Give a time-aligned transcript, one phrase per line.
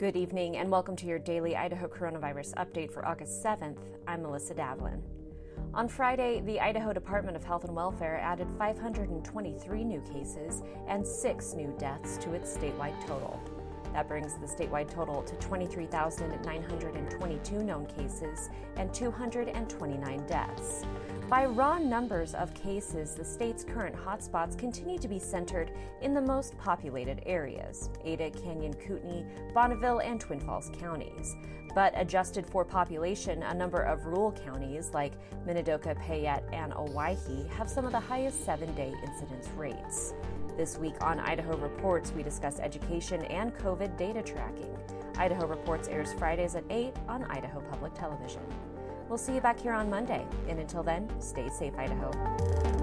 [0.00, 3.76] Good evening and welcome to your daily Idaho coronavirus update for August 7th.
[4.08, 5.02] I'm Melissa Davlin.
[5.74, 11.52] On Friday, the Idaho Department of Health and Welfare added 523 new cases and six
[11.52, 13.38] new deaths to its statewide total.
[13.92, 20.84] That brings the statewide total to 23,922 known cases and 229 deaths.
[21.28, 25.72] By raw numbers of cases, the state's current hotspots continue to be centered
[26.02, 29.22] in the most populated areas Ada, Canyon, Kootenai,
[29.54, 31.36] Bonneville, and Twin Falls counties.
[31.74, 35.12] But adjusted for population, a number of rural counties like
[35.46, 40.14] Minidoka, Payette, and Owyhee have some of the highest seven day incidence rates.
[40.56, 44.76] This week on Idaho Reports, we discuss education and COVID data tracking.
[45.16, 48.42] Idaho Reports airs Fridays at 8 on Idaho Public Television.
[49.08, 52.79] We'll see you back here on Monday, and until then, stay safe, Idaho.